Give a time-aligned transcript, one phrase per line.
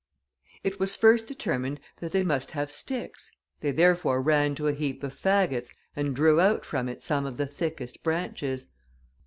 [0.63, 5.03] It was first determined that they must have sticks; they therefore ran to a heap
[5.03, 8.71] of faggots, and drew out from it some of the thickest branches.